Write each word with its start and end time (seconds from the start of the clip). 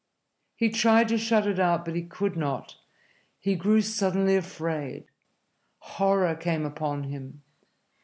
He 0.55 0.69
tried 0.71 1.09
to 1.09 1.17
shut 1.19 1.45
it 1.45 1.59
out, 1.59 1.85
but 1.85 1.93
he 1.93 2.01
could 2.01 2.35
not. 2.35 2.75
He 3.37 3.53
grew 3.53 3.81
suddenly 3.81 4.35
afraid. 4.35 5.05
Horror 5.77 6.33
came 6.33 6.65
upon 6.65 7.03
him. 7.03 7.43